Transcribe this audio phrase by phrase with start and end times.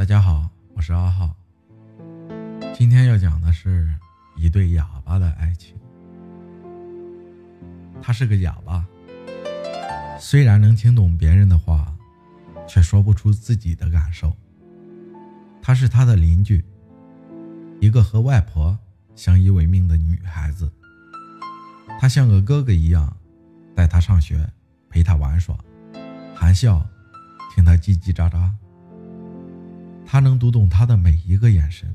[0.00, 1.36] 大家好，我是阿浩。
[2.74, 3.86] 今天要讲的是
[4.34, 5.76] 一对哑巴的爱情。
[8.00, 8.82] 他是个哑巴，
[10.18, 11.94] 虽然能听懂别人的话，
[12.66, 14.34] 却说不出自己的感受。
[15.60, 16.64] 他是他的邻居，
[17.78, 18.78] 一个和外婆
[19.14, 20.72] 相依为命的女孩子。
[22.00, 23.14] 他像个哥哥一样，
[23.76, 24.48] 带她上学，
[24.88, 25.54] 陪她玩耍，
[26.34, 26.88] 含笑
[27.54, 28.50] 听她叽叽喳喳。
[30.12, 31.88] 他能读懂她的每一个眼神，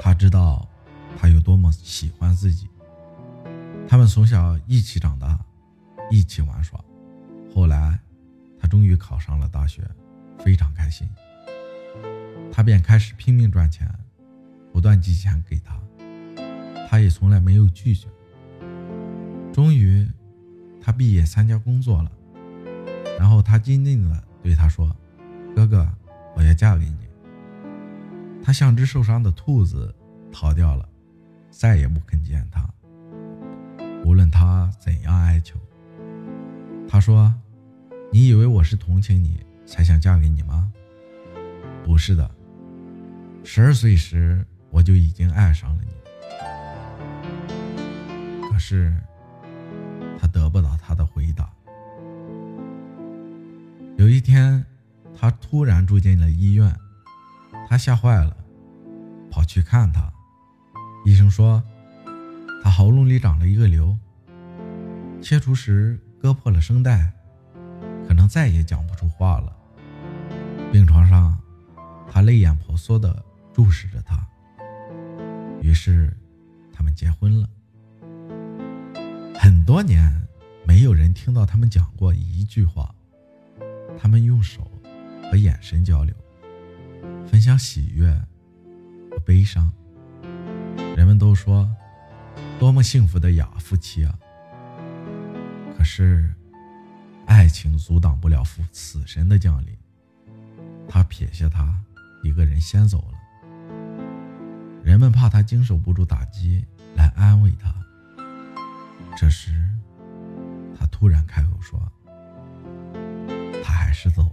[0.00, 0.68] 他知道
[1.18, 2.68] 她有多么喜欢自己。
[3.88, 5.36] 他们从小一起长大，
[6.12, 6.80] 一起玩耍。
[7.52, 7.98] 后来，
[8.56, 9.82] 他终于考上了大学，
[10.38, 11.08] 非常开心。
[12.52, 13.92] 他便开始拼命赚钱，
[14.72, 15.76] 不断寄钱给他，
[16.88, 18.06] 他也从来没有拒绝。
[19.52, 20.08] 终于，
[20.80, 22.12] 他毕业参加工作了，
[23.18, 24.96] 然后他坚定地对他说
[25.56, 25.92] ：“哥哥。”
[26.54, 26.98] 嫁给你。
[28.44, 29.94] 他像只受伤的兔子，
[30.32, 30.88] 逃掉了，
[31.48, 32.68] 再也不肯见他。
[34.04, 35.56] 无论他怎样哀求，
[36.88, 37.32] 他说
[38.10, 40.72] ：“你以为我是同情你才想嫁给你吗？
[41.84, 42.28] 不是的。
[43.44, 45.92] 十二岁时我就已经爱上了你。
[48.48, 48.92] 可是，
[50.18, 51.48] 他得不到他的回答。
[53.96, 54.64] 有一天。”
[55.14, 56.74] 他突然住进了医院，
[57.68, 58.36] 他吓坏了，
[59.30, 60.12] 跑去看他。
[61.04, 61.62] 医生说，
[62.62, 63.96] 他喉咙里长了一个瘤，
[65.20, 67.12] 切除时割破了声带，
[68.06, 69.56] 可能再也讲不出话了。
[70.72, 71.38] 病床上，
[72.10, 74.16] 他泪眼婆娑地注视着他。
[75.60, 76.16] 于是，
[76.72, 77.48] 他们结婚了。
[79.38, 80.10] 很多年，
[80.66, 82.92] 没有人听到他们讲过一句话。
[83.98, 84.71] 他们用手。
[85.30, 86.14] 和眼神交流，
[87.26, 88.12] 分享喜悦
[89.10, 89.70] 和悲伤。
[90.96, 91.70] 人们都说，
[92.58, 94.18] 多么幸福的雅夫妻啊！
[95.76, 96.30] 可是，
[97.26, 99.76] 爱情阻挡不了父死神的降临。
[100.88, 101.74] 他撇下他
[102.22, 103.18] 一个人先走了。
[104.84, 107.74] 人们怕他经受不住打击，来安慰他。
[109.16, 109.52] 这时，
[110.78, 111.80] 他突然开口说
[113.64, 114.30] ：“他还是走。”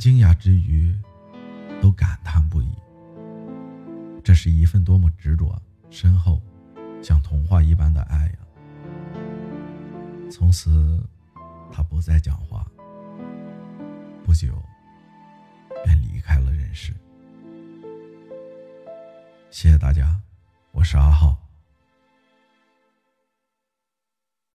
[0.00, 0.98] 惊讶之余，
[1.82, 2.72] 都感叹不已。
[4.24, 6.40] 这是一份多么执着、深厚、
[7.02, 8.32] 像童话一般的爱呀！
[10.32, 11.06] 从此，
[11.70, 12.66] 他不再讲话，
[14.24, 14.58] 不久
[15.84, 16.94] 便离开了人世。
[19.50, 20.18] 谢谢大家，
[20.72, 21.39] 我是阿浩。